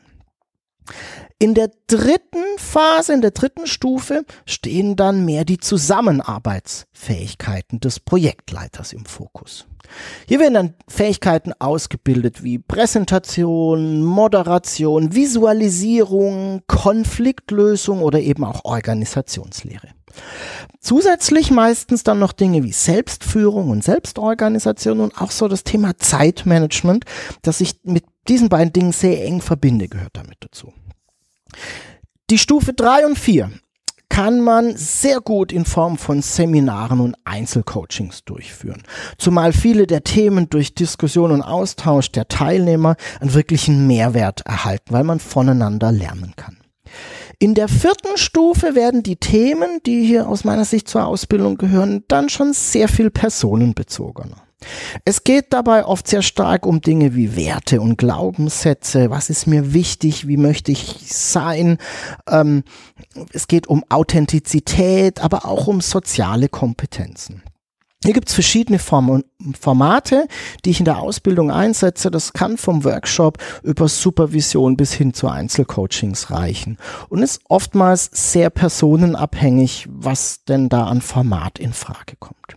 In 1.39 1.53
der 1.53 1.71
dritten 1.87 2.57
Phase, 2.57 3.13
in 3.13 3.21
der 3.21 3.33
dritten 3.33 3.67
Stufe 3.67 4.25
stehen 4.47 4.97
dann 4.97 5.27
mehr 5.27 5.45
die 5.45 5.59
Zusammenarbeitsfähigkeiten 5.59 7.79
des 7.79 8.01
Projektleiters 8.01 8.95
im 8.95 9.05
Fokus. 9.05 9.67
Hier 10.27 10.41
werden 10.41 10.55
dann 10.55 10.73
Fähigkeiten 10.89 11.53
ausgebildet 11.59 12.43
wie 12.43 12.59
Präsentation, 12.59 14.03
Moderation, 14.03 15.15
Visualisierung, 15.15 16.63
Konfliktlösung 16.69 18.01
oder 18.01 18.21
eben 18.21 18.43
auch 18.43 18.65
Organisationslehre. 18.65 19.89
Zusätzlich 20.81 21.51
meistens 21.51 22.03
dann 22.03 22.19
noch 22.19 22.33
Dinge 22.33 22.63
wie 22.63 22.73
Selbstführung 22.73 23.69
und 23.69 23.85
Selbstorganisation 23.85 25.01
und 25.01 25.21
auch 25.21 25.31
so 25.31 25.49
das 25.49 25.65
Thema 25.65 25.99
Zeitmanagement, 25.99 27.05
das 27.43 27.61
ich 27.61 27.75
mit 27.83 28.05
diesen 28.27 28.49
beiden 28.49 28.73
Dingen 28.73 28.93
sehr 28.93 29.23
eng 29.23 29.43
verbinde, 29.43 29.89
gehört 29.89 30.17
damit 30.17 30.39
dazu. 30.41 30.73
Die 32.31 32.39
Stufe 32.39 32.73
3 32.73 33.07
und 33.07 33.19
4 33.19 33.51
kann 34.09 34.41
man 34.41 34.77
sehr 34.77 35.21
gut 35.21 35.53
in 35.53 35.65
Form 35.65 35.99
von 35.99 36.23
Seminaren 36.23 37.01
und 37.01 37.17
Einzelcoachings 37.25 38.25
durchführen. 38.25 38.83
Zumal 39.19 39.53
viele 39.53 39.87
der 39.87 40.05
Themen 40.05 40.49
durch 40.49 40.75
Diskussion 40.75 41.33
und 41.33 41.43
Austausch 41.43 42.11
der 42.13 42.27
Teilnehmer 42.27 42.97
einen 43.21 43.35
wirklichen 43.35 43.87
Mehrwert 43.87 44.41
erhalten, 44.47 44.93
weil 44.93 45.05
man 45.05 45.21
voneinander 45.21 45.93
lernen 45.93 46.33
kann. 46.35 46.57
In 47.39 47.55
der 47.55 47.69
vierten 47.69 48.17
Stufe 48.17 48.75
werden 48.75 49.03
die 49.03 49.17
Themen, 49.17 49.81
die 49.85 50.07
hier 50.07 50.29
aus 50.29 50.45
meiner 50.45 50.65
Sicht 50.65 50.89
zur 50.89 51.05
Ausbildung 51.05 51.59
gehören, 51.59 52.05
dann 52.09 52.31
schon 52.31 52.55
sehr 52.55 52.89
viel 52.89 53.11
personenbezogener. 53.11 54.46
Es 55.05 55.25
geht 55.25 55.53
dabei 55.53 55.85
oft 55.85 56.09
sehr 56.09 56.23
stark 56.23 56.67
um 56.67 56.81
Dinge 56.81 57.15
wie 57.15 57.37
Werte 57.37 57.81
und 57.81 57.99
Glaubenssätze. 57.99 59.11
Was 59.11 59.31
ist 59.31 59.47
mir 59.47 59.75
wichtig? 59.75 60.27
Wie 60.27 60.39
möchte 60.39 60.73
ich 60.73 61.13
sein? 61.13 61.79
Ähm, 62.29 62.65
es 63.33 63.49
geht 63.49 63.67
um 63.67 63.85
Authentizität, 63.89 65.21
aber 65.21 65.45
auch 65.45 65.67
um 65.67 65.81
soziale 65.81 66.49
Kompetenzen. 66.49 67.43
Hier 68.05 68.15
gibt 68.15 68.29
es 68.29 68.35
verschiedene 68.35 68.79
Form 68.79 69.25
Formate, 69.59 70.29
die 70.65 70.71
ich 70.71 70.79
in 70.79 70.85
der 70.85 70.99
Ausbildung 70.99 71.51
einsetze. 71.51 72.11
Das 72.11 72.33
kann 72.33 72.57
vom 72.57 72.85
Workshop 72.85 73.39
über 73.63 73.89
Supervision 73.89 74.77
bis 74.77 74.93
hin 74.93 75.13
zu 75.13 75.29
Einzelcoachings 75.29 76.31
reichen 76.31 76.79
und 77.09 77.23
ist 77.23 77.41
oftmals 77.49 78.09
sehr 78.13 78.51
personenabhängig, 78.51 79.89
was 79.91 80.45
denn 80.45 80.69
da 80.69 80.87
an 80.87 81.01
Format 81.01 81.59
in 81.59 81.73
Frage 81.73 82.15
kommt. 82.19 82.57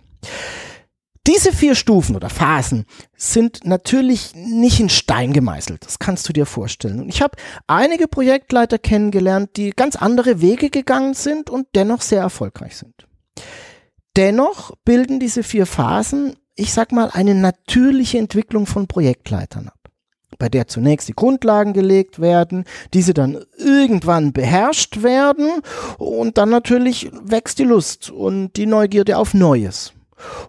Diese 1.29 1.53
vier 1.53 1.75
Stufen 1.75 2.15
oder 2.15 2.27
Phasen 2.27 2.86
sind 3.15 3.63
natürlich 3.63 4.33
nicht 4.33 4.79
in 4.79 4.89
Stein 4.89 5.31
gemeißelt. 5.31 5.86
Das 5.86 6.00
kannst 6.00 6.27
du 6.27 6.33
dir 6.33 6.48
vorstellen. 6.48 7.00
Und 7.00 7.09
ich 7.09 7.21
habe 7.21 7.38
einige 7.67 8.07
Projektleiter 8.07 8.79
kennengelernt, 8.79 9.51
die 9.55 9.69
ganz 9.69 9.95
andere 9.95 10.41
Wege 10.41 10.71
gegangen 10.71 11.13
sind 11.13 11.51
und 11.51 11.67
dennoch 11.75 12.01
sehr 12.01 12.21
erfolgreich 12.21 12.77
sind. 12.77 13.07
Dennoch 14.15 14.71
bilden 14.86 15.19
diese 15.19 15.43
vier 15.43 15.67
Phasen, 15.67 16.36
ich 16.55 16.74
sag 16.74 16.91
mal, 16.91 17.12
eine 17.13 17.36
natürliche 17.36 18.17
Entwicklung 18.17 18.65
von 18.65 18.88
Projektleitern 18.88 19.67
ab 19.67 19.75
bei 20.38 20.48
der 20.48 20.67
zunächst 20.67 21.09
die 21.09 21.13
Grundlagen 21.13 21.74
gelegt 21.74 22.21
werden, 22.21 22.63
diese 22.93 23.13
dann 23.13 23.43
irgendwann 23.57 24.31
beherrscht 24.31 25.03
werden 25.03 25.50
und 25.98 26.38
dann 26.38 26.50
natürlich 26.50 27.12
wächst 27.24 27.59
die 27.59 27.65
Lust 27.65 28.09
und 28.09 28.53
die 28.53 28.65
Neugierde 28.65 29.17
auf 29.17 29.33
Neues 29.33 29.91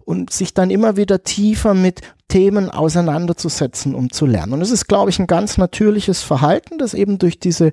und 0.05 0.33
sich 0.33 0.55
dann 0.55 0.71
immer 0.71 0.97
wieder 0.97 1.23
tiefer 1.23 1.75
mit 1.75 2.01
Themen 2.29 2.71
auseinanderzusetzen, 2.71 3.95
um 3.95 4.11
zu 4.11 4.27
lernen. 4.27 4.53
Und 4.55 4.63
es 4.63 4.71
ist, 4.71 4.87
glaube 4.87 5.11
ich, 5.11 5.19
ein 5.19 5.27
ganz 5.27 5.59
natürliches 5.59 6.23
Verhalten, 6.23 6.79
das 6.79 6.95
eben 6.95 7.19
durch 7.19 7.39
diese 7.39 7.73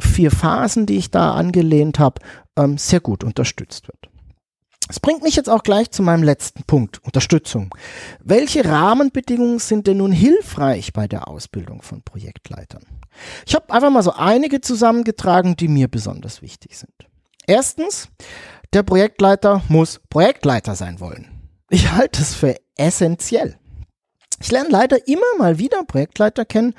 vier 0.00 0.30
Phasen, 0.30 0.86
die 0.86 0.96
ich 0.96 1.10
da 1.10 1.34
angelehnt 1.34 1.98
habe, 1.98 2.20
ähm, 2.56 2.78
sehr 2.78 3.00
gut 3.00 3.24
unterstützt 3.24 3.88
wird. 3.88 4.10
Das 4.90 4.98
bringt 4.98 5.22
mich 5.22 5.36
jetzt 5.36 5.48
auch 5.48 5.62
gleich 5.62 5.92
zu 5.92 6.02
meinem 6.02 6.24
letzten 6.24 6.64
Punkt, 6.64 7.00
Unterstützung. 7.04 7.72
Welche 8.24 8.64
Rahmenbedingungen 8.64 9.60
sind 9.60 9.86
denn 9.86 9.98
nun 9.98 10.10
hilfreich 10.10 10.92
bei 10.92 11.06
der 11.06 11.28
Ausbildung 11.28 11.82
von 11.82 12.02
Projektleitern? 12.02 12.82
Ich 13.46 13.54
habe 13.54 13.72
einfach 13.72 13.90
mal 13.90 14.02
so 14.02 14.12
einige 14.12 14.60
zusammengetragen, 14.60 15.54
die 15.54 15.68
mir 15.68 15.86
besonders 15.86 16.42
wichtig 16.42 16.76
sind. 16.76 16.92
Erstens, 17.46 18.08
der 18.72 18.82
Projektleiter 18.82 19.62
muss 19.68 20.00
Projektleiter 20.08 20.74
sein 20.74 21.00
wollen. 21.00 21.28
Ich 21.70 21.92
halte 21.92 22.22
es 22.22 22.34
für 22.34 22.56
essentiell. 22.76 23.56
Ich 24.42 24.50
lerne 24.50 24.70
leider 24.70 25.06
immer 25.06 25.20
mal 25.38 25.58
wieder 25.58 25.84
Projektleiter 25.84 26.46
kennen, 26.46 26.74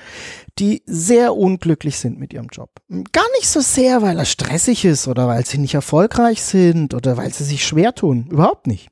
die 0.58 0.82
sehr 0.88 1.36
unglücklich 1.36 1.98
sind 1.98 2.18
mit 2.18 2.34
ihrem 2.34 2.48
Job. 2.48 2.72
Gar 2.90 3.28
nicht 3.38 3.48
so 3.48 3.60
sehr, 3.62 4.02
weil 4.02 4.18
er 4.18 4.26
stressig 4.26 4.84
ist 4.84 5.08
oder 5.08 5.28
weil 5.28 5.46
sie 5.46 5.60
nicht 5.60 5.76
erfolgreich 5.76 6.42
sind 6.42 6.96
oder 6.96 7.18
weil 7.18 7.32
sie 7.32 7.44
sich 7.44 7.66
schwer 7.66 7.94
tun. 7.94 8.28
Überhaupt 8.32 8.66
nicht. 8.66 8.90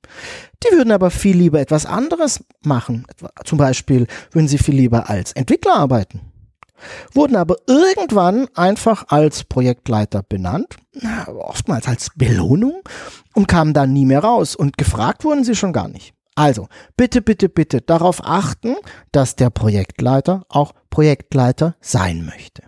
Die 0.64 0.76
würden 0.76 0.92
aber 0.92 1.10
viel 1.10 1.36
lieber 1.36 1.60
etwas 1.60 1.88
anderes 1.88 2.44
machen. 2.62 3.08
Zum 3.44 3.58
Beispiel 3.58 4.06
würden 4.32 4.48
sie 4.48 4.60
viel 4.60 4.76
lieber 4.76 5.10
als 5.10 5.32
Entwickler 5.34 5.74
arbeiten. 5.74 6.29
Wurden 7.14 7.36
aber 7.36 7.58
irgendwann 7.68 8.48
einfach 8.56 9.06
als 9.10 9.44
Projektleiter 9.44 10.24
benannt, 10.24 10.76
oftmals 11.28 11.88
als 11.88 12.10
Belohnung 12.16 12.82
und 13.34 13.48
kamen 13.48 13.74
dann 13.74 13.94
nie 13.94 14.06
mehr 14.06 14.24
raus 14.24 14.56
und 14.56 14.78
gefragt 14.78 15.24
wurden 15.24 15.44
sie 15.44 15.56
schon 15.56 15.74
gar 15.74 15.88
nicht. 15.88 16.14
Also, 16.36 16.68
bitte, 16.96 17.22
bitte, 17.22 17.50
bitte 17.50 17.82
darauf 17.82 18.24
achten, 18.24 18.76
dass 19.12 19.36
der 19.36 19.50
Projektleiter 19.50 20.46
auch 20.48 20.74
Projektleiter 20.90 21.76
sein 21.82 22.26
möchte. 22.26 22.64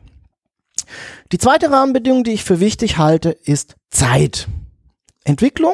Die 1.32 1.38
zweite 1.38 1.72
Rahmenbedingung, 1.72 2.26
die 2.26 2.32
ich 2.32 2.44
für 2.44 2.60
wichtig 2.60 2.98
halte, 2.98 3.30
ist 3.30 3.76
Zeit. 3.90 4.50
Entwicklung 5.24 5.74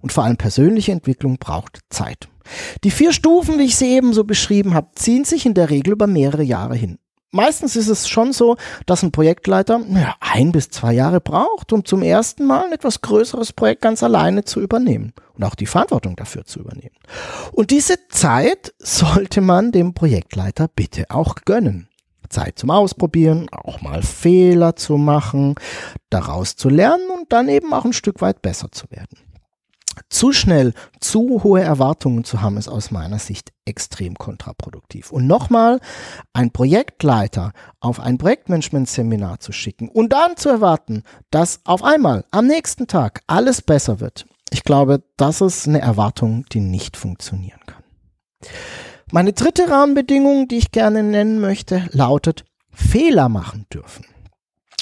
und 0.00 0.12
vor 0.12 0.24
allem 0.24 0.36
persönliche 0.36 0.90
Entwicklung 0.90 1.38
braucht 1.38 1.80
Zeit. 1.90 2.28
Die 2.84 2.90
vier 2.90 3.12
Stufen, 3.12 3.58
wie 3.58 3.64
ich 3.64 3.76
sie 3.76 3.94
eben 3.94 4.12
so 4.12 4.24
beschrieben 4.24 4.74
habe, 4.74 4.88
ziehen 4.94 5.24
sich 5.24 5.46
in 5.46 5.54
der 5.54 5.70
Regel 5.70 5.92
über 5.92 6.06
mehrere 6.06 6.42
Jahre 6.42 6.76
hin. 6.76 6.98
Meistens 7.36 7.76
ist 7.76 7.88
es 7.88 8.08
schon 8.08 8.32
so, 8.32 8.56
dass 8.86 9.02
ein 9.02 9.12
Projektleiter 9.12 9.80
ja, 9.90 10.14
ein 10.20 10.52
bis 10.52 10.70
zwei 10.70 10.94
Jahre 10.94 11.20
braucht, 11.20 11.72
um 11.72 11.84
zum 11.84 12.02
ersten 12.02 12.46
Mal 12.46 12.64
ein 12.64 12.72
etwas 12.72 13.02
größeres 13.02 13.52
Projekt 13.52 13.82
ganz 13.82 14.02
alleine 14.02 14.44
zu 14.44 14.60
übernehmen 14.60 15.12
und 15.34 15.44
auch 15.44 15.54
die 15.54 15.66
Verantwortung 15.66 16.16
dafür 16.16 16.46
zu 16.46 16.60
übernehmen. 16.60 16.96
Und 17.52 17.70
diese 17.70 18.08
Zeit 18.08 18.74
sollte 18.78 19.42
man 19.42 19.70
dem 19.70 19.92
Projektleiter 19.92 20.68
bitte 20.68 21.04
auch 21.10 21.36
gönnen. 21.44 21.88
Zeit 22.30 22.58
zum 22.58 22.70
Ausprobieren, 22.70 23.48
auch 23.52 23.82
mal 23.82 24.02
Fehler 24.02 24.74
zu 24.74 24.96
machen, 24.96 25.54
daraus 26.10 26.56
zu 26.56 26.68
lernen 26.68 27.08
und 27.10 27.32
dann 27.32 27.48
eben 27.48 27.72
auch 27.72 27.84
ein 27.84 27.92
Stück 27.92 28.20
weit 28.20 28.42
besser 28.42 28.72
zu 28.72 28.90
werden. 28.90 29.18
Zu 30.08 30.32
schnell 30.32 30.74
zu 31.00 31.42
hohe 31.42 31.62
Erwartungen 31.62 32.24
zu 32.24 32.42
haben, 32.42 32.56
ist 32.56 32.68
aus 32.68 32.90
meiner 32.90 33.18
Sicht 33.18 33.52
extrem 33.64 34.16
kontraproduktiv. 34.16 35.10
Und 35.10 35.26
nochmal, 35.26 35.80
ein 36.32 36.50
Projektleiter 36.50 37.52
auf 37.80 38.00
ein 38.00 38.18
Projektmanagement-Seminar 38.18 39.40
zu 39.40 39.52
schicken 39.52 39.88
und 39.88 40.12
dann 40.12 40.36
zu 40.36 40.48
erwarten, 40.48 41.02
dass 41.30 41.60
auf 41.64 41.82
einmal 41.82 42.24
am 42.30 42.46
nächsten 42.46 42.86
Tag 42.86 43.22
alles 43.26 43.62
besser 43.62 44.00
wird. 44.00 44.26
Ich 44.50 44.62
glaube, 44.62 45.02
das 45.16 45.40
ist 45.40 45.66
eine 45.66 45.80
Erwartung, 45.80 46.44
die 46.52 46.60
nicht 46.60 46.96
funktionieren 46.96 47.60
kann. 47.66 47.82
Meine 49.12 49.32
dritte 49.32 49.68
Rahmenbedingung, 49.68 50.48
die 50.48 50.58
ich 50.58 50.72
gerne 50.72 51.02
nennen 51.02 51.40
möchte, 51.40 51.88
lautet 51.92 52.44
Fehler 52.72 53.28
machen 53.28 53.66
dürfen. 53.72 54.04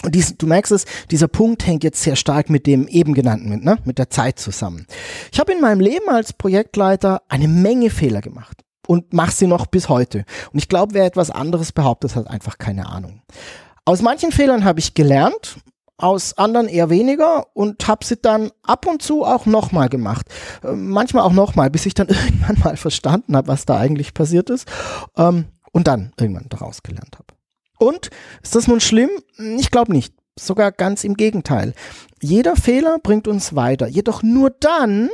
Und 0.05 0.15
dies, 0.15 0.37
du 0.37 0.47
merkst 0.47 0.73
es, 0.73 0.85
dieser 1.11 1.29
Punkt 1.29 1.67
hängt 1.67 1.83
jetzt 1.83 2.03
sehr 2.03 2.17
stark 2.17 2.51
mit 2.51 2.67
dem 2.67 2.87
eben 2.89 3.15
genannten, 3.15 3.49
mit, 3.49 3.65
ne, 3.65 3.79
mit 3.85 3.99
der 3.99 4.11
Zeit 4.11 4.39
zusammen. 4.39 4.87
Ich 5.33 5.41
habe 5.41 5.53
in 5.53 5.61
meinem 5.61 5.81
Leben 5.81 6.09
als 6.09 6.35
Projektleiter 6.35 7.23
eine 7.29 7.49
Menge 7.49 7.91
Fehler 7.91 8.21
gemacht 8.21 8.63
und 8.87 9.13
mache 9.15 9.33
sie 9.33 9.47
noch 9.47 9.67
bis 9.67 9.89
heute. 9.89 10.25
Und 10.53 10.59
ich 10.59 10.69
glaube, 10.69 10.95
wer 10.95 11.07
etwas 11.07 11.31
anderes 11.31 11.73
behauptet, 11.73 12.17
hat 12.17 12.29
einfach 12.29 12.59
keine 12.59 12.87
Ahnung. 12.87 13.23
Aus 13.87 14.03
manchen 14.03 14.31
Fehlern 14.31 14.65
habe 14.65 14.81
ich 14.81 14.95
gelernt, 14.95 15.57
aus 15.97 16.37
anderen 16.37 16.69
eher 16.69 16.91
weniger 16.91 17.47
und 17.55 17.87
habe 17.87 18.05
sie 18.05 18.17
dann 18.17 18.51
ab 18.63 18.87
und 18.87 19.01
zu 19.01 19.25
auch 19.25 19.47
nochmal 19.47 19.89
gemacht. 19.89 20.27
Äh, 20.63 20.73
manchmal 20.73 21.23
auch 21.23 21.33
nochmal, 21.33 21.71
bis 21.71 21.87
ich 21.87 21.95
dann 21.95 22.09
irgendwann 22.09 22.59
mal 22.63 22.77
verstanden 22.77 23.37
habe, 23.37 23.49
was 23.49 23.65
da 23.65 23.79
eigentlich 23.79 24.13
passiert 24.13 24.51
ist 24.51 24.69
ähm, 25.17 25.47
und 25.73 25.87
dann 25.87 26.13
irgendwann 26.19 26.49
daraus 26.49 26.83
gelernt 26.83 27.17
habe. 27.17 27.34
Und 27.79 28.11
ist 28.43 28.55
das 28.55 28.69
nun 28.69 28.81
schlimm? 28.81 29.11
Ich 29.59 29.71
glaube 29.71 29.93
nicht. 29.93 30.15
Sogar 30.37 30.73
ganz 30.73 31.05
im 31.05 31.15
Gegenteil. 31.15 31.75
Jeder 32.21 32.57
Fehler 32.57 32.99
bringt 33.01 33.29
uns 33.29 33.55
weiter. 33.55 33.87
Jedoch 33.87 34.25
nur 34.25 34.51
dann, 34.51 35.09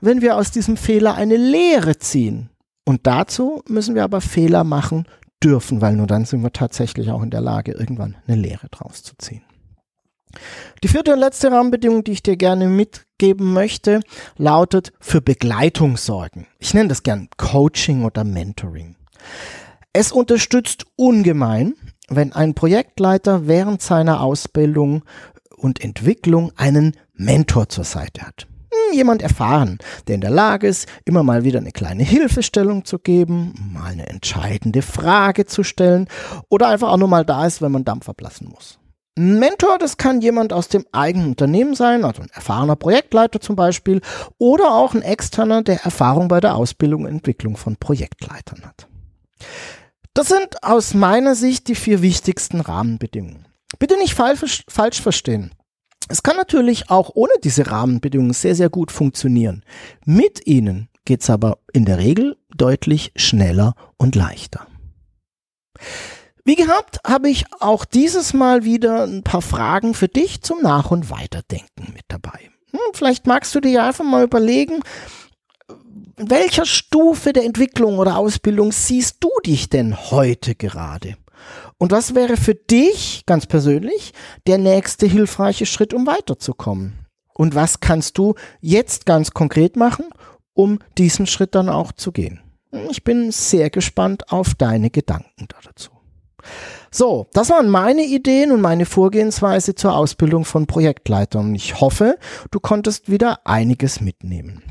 wenn 0.00 0.20
wir 0.20 0.36
aus 0.36 0.50
diesem 0.50 0.76
Fehler 0.76 1.14
eine 1.14 1.36
Lehre 1.36 1.98
ziehen. 1.98 2.50
Und 2.84 3.06
dazu 3.06 3.62
müssen 3.66 3.94
wir 3.94 4.04
aber 4.04 4.20
Fehler 4.20 4.64
machen 4.64 5.06
dürfen, 5.42 5.80
weil 5.80 5.94
nur 5.96 6.06
dann 6.06 6.24
sind 6.24 6.42
wir 6.42 6.52
tatsächlich 6.52 7.10
auch 7.10 7.22
in 7.22 7.30
der 7.30 7.40
Lage, 7.40 7.72
irgendwann 7.72 8.16
eine 8.26 8.36
Lehre 8.36 8.68
draus 8.70 9.02
zu 9.02 9.14
ziehen. 9.16 9.42
Die 10.82 10.88
vierte 10.88 11.12
und 11.14 11.20
letzte 11.20 11.50
Rahmenbedingung, 11.50 12.04
die 12.04 12.12
ich 12.12 12.22
dir 12.22 12.36
gerne 12.36 12.68
mitgeben 12.68 13.52
möchte, 13.52 14.00
lautet 14.36 14.92
für 15.00 15.20
Begleitung 15.20 15.96
sorgen. 15.96 16.46
Ich 16.58 16.74
nenne 16.74 16.88
das 16.88 17.02
gern 17.02 17.28
Coaching 17.36 18.04
oder 18.04 18.24
Mentoring. 18.24 18.96
Es 19.92 20.12
unterstützt 20.12 20.84
ungemein, 20.96 21.74
wenn 22.08 22.32
ein 22.32 22.54
Projektleiter 22.54 23.46
während 23.46 23.82
seiner 23.82 24.22
Ausbildung 24.22 25.04
und 25.56 25.82
Entwicklung 25.82 26.52
einen 26.56 26.96
Mentor 27.14 27.68
zur 27.68 27.84
Seite 27.84 28.22
hat. 28.22 28.46
Hm, 28.72 28.96
jemand 28.96 29.22
erfahren, 29.22 29.78
der 30.06 30.16
in 30.16 30.20
der 30.20 30.30
Lage 30.30 30.66
ist, 30.66 30.88
immer 31.04 31.22
mal 31.22 31.44
wieder 31.44 31.58
eine 31.58 31.72
kleine 31.72 32.02
Hilfestellung 32.04 32.84
zu 32.84 32.98
geben, 32.98 33.54
mal 33.72 33.92
eine 33.92 34.08
entscheidende 34.08 34.82
Frage 34.82 35.46
zu 35.46 35.62
stellen 35.62 36.08
oder 36.48 36.68
einfach 36.68 36.90
auch 36.90 36.96
nur 36.96 37.08
mal 37.08 37.24
da 37.24 37.46
ist, 37.46 37.62
wenn 37.62 37.72
man 37.72 37.84
Dampf 37.84 38.08
ablassen 38.08 38.48
muss. 38.48 38.78
Ein 39.16 39.40
Mentor, 39.40 39.78
das 39.78 39.96
kann 39.96 40.20
jemand 40.20 40.52
aus 40.52 40.68
dem 40.68 40.86
eigenen 40.92 41.30
Unternehmen 41.30 41.74
sein, 41.74 42.04
also 42.04 42.22
ein 42.22 42.30
erfahrener 42.32 42.76
Projektleiter 42.76 43.40
zum 43.40 43.56
Beispiel, 43.56 44.00
oder 44.38 44.74
auch 44.74 44.94
ein 44.94 45.02
externer, 45.02 45.62
der 45.62 45.82
Erfahrung 45.82 46.28
bei 46.28 46.40
der 46.40 46.54
Ausbildung 46.54 47.02
und 47.02 47.08
Entwicklung 47.08 47.56
von 47.56 47.76
Projektleitern 47.76 48.62
hat. 48.64 48.86
Das 50.18 50.26
sind 50.26 50.64
aus 50.64 50.94
meiner 50.94 51.36
Sicht 51.36 51.68
die 51.68 51.76
vier 51.76 52.02
wichtigsten 52.02 52.60
Rahmenbedingungen. 52.60 53.46
Bitte 53.78 53.96
nicht 53.98 54.14
falsch, 54.14 54.64
verstehen. 54.66 55.52
Es 56.08 56.24
kann 56.24 56.34
natürlich 56.34 56.90
auch 56.90 57.12
ohne 57.14 57.34
diese 57.44 57.70
Rahmenbedingungen 57.70 58.32
sehr, 58.32 58.56
sehr 58.56 58.68
gut 58.68 58.90
funktionieren. 58.90 59.62
Mit 60.04 60.44
ihnen 60.44 60.88
geht 61.04 61.22
es 61.22 61.30
aber 61.30 61.58
in 61.72 61.84
der 61.84 61.98
Regel 61.98 62.36
deutlich 62.52 63.12
schneller 63.14 63.76
und 63.96 64.16
leichter. 64.16 64.66
Wie 66.44 66.56
gehabt, 66.56 66.98
habe 67.06 67.30
ich 67.30 67.44
auch 67.60 67.84
dieses 67.84 68.34
Mal 68.34 68.64
wieder 68.64 69.04
ein 69.04 69.22
paar 69.22 69.40
Fragen 69.40 69.94
für 69.94 70.08
dich 70.08 70.42
zum 70.42 70.62
Nach- 70.62 70.90
und 70.90 71.10
Weiterdenken 71.10 71.92
mit 71.94 72.06
dabei. 72.08 72.50
Hm, 72.72 72.80
vielleicht 72.92 73.28
magst 73.28 73.54
du 73.54 73.60
dir 73.60 73.84
einfach 73.84 74.04
mal 74.04 74.24
überlegen, 74.24 74.80
in 76.18 76.30
welcher 76.30 76.66
Stufe 76.66 77.32
der 77.32 77.44
Entwicklung 77.44 77.98
oder 77.98 78.18
Ausbildung 78.18 78.72
siehst 78.72 79.18
du 79.20 79.30
dich 79.46 79.68
denn 79.68 79.96
heute 80.10 80.54
gerade? 80.54 81.16
Und 81.78 81.92
was 81.92 82.14
wäre 82.14 82.36
für 82.36 82.54
dich 82.54 83.22
ganz 83.26 83.46
persönlich 83.46 84.12
der 84.46 84.58
nächste 84.58 85.06
hilfreiche 85.06 85.66
Schritt, 85.66 85.94
um 85.94 86.06
weiterzukommen? 86.06 87.06
Und 87.34 87.54
was 87.54 87.78
kannst 87.78 88.18
du 88.18 88.34
jetzt 88.60 89.06
ganz 89.06 89.30
konkret 89.30 89.76
machen, 89.76 90.06
um 90.54 90.80
diesen 90.98 91.26
Schritt 91.26 91.54
dann 91.54 91.68
auch 91.68 91.92
zu 91.92 92.10
gehen? 92.10 92.40
Ich 92.90 93.04
bin 93.04 93.30
sehr 93.30 93.70
gespannt 93.70 94.32
auf 94.32 94.54
deine 94.56 94.90
Gedanken 94.90 95.46
dazu. 95.64 95.90
So, 96.90 97.28
das 97.32 97.50
waren 97.50 97.68
meine 97.68 98.04
Ideen 98.04 98.50
und 98.50 98.60
meine 98.60 98.86
Vorgehensweise 98.86 99.74
zur 99.74 99.94
Ausbildung 99.94 100.44
von 100.44 100.66
Projektleitern. 100.66 101.54
Ich 101.54 101.80
hoffe, 101.80 102.18
du 102.50 102.58
konntest 102.58 103.10
wieder 103.10 103.46
einiges 103.46 104.00
mitnehmen. 104.00 104.62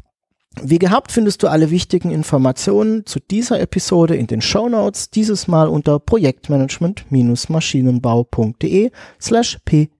Wie 0.63 0.79
gehabt 0.79 1.11
findest 1.11 1.43
du 1.43 1.47
alle 1.47 1.69
wichtigen 1.69 2.11
Informationen 2.11 3.05
zu 3.05 3.19
dieser 3.19 3.59
Episode 3.59 4.15
in 4.15 4.27
den 4.27 4.41
Show 4.41 4.69
Notes, 4.69 5.09
dieses 5.09 5.47
Mal 5.47 5.67
unter 5.67 5.99
projektmanagement-maschinenbau.de 5.99 8.91
slash 9.21 9.57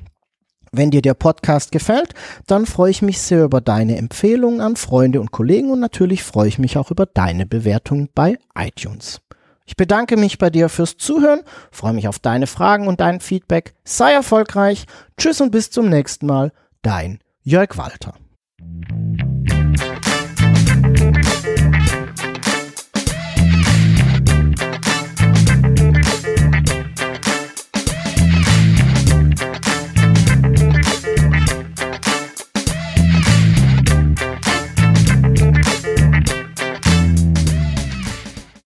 Wenn 0.72 0.90
dir 0.90 1.02
der 1.02 1.14
Podcast 1.14 1.72
gefällt, 1.72 2.14
dann 2.46 2.66
freue 2.66 2.90
ich 2.90 3.02
mich 3.02 3.20
sehr 3.20 3.44
über 3.44 3.61
deine 3.61 3.96
Empfehlungen 3.96 4.61
an 4.61 4.76
Freunde 4.76 5.20
und 5.20 5.31
Kollegen 5.31 5.70
und 5.70 5.81
natürlich 5.81 6.22
freue 6.22 6.48
ich 6.48 6.59
mich 6.59 6.76
auch 6.76 6.90
über 6.90 7.07
deine 7.07 7.46
Bewertung 7.46 8.09
bei 8.14 8.38
iTunes. 8.54 9.20
Ich 9.66 9.76
bedanke 9.76 10.16
mich 10.16 10.38
bei 10.38 10.48
dir 10.48 10.70
fürs 10.70 10.96
Zuhören, 10.96 11.40
freue 11.70 11.92
mich 11.92 12.09
auf 12.09 12.18
deine 12.18 12.46
Fragen 12.46 12.88
und 12.88 13.00
dein 13.00 13.20
Feedback. 13.20 13.74
Sei 13.85 14.12
erfolgreich. 14.12 14.87
Tschüss 15.18 15.42
und 15.42 15.50
bis 15.50 15.70
zum 15.70 15.90
nächsten 15.90 16.26
Mal. 16.26 16.52
Dein 16.81 17.18
Jörg 17.42 17.76
Walter. 17.76 18.14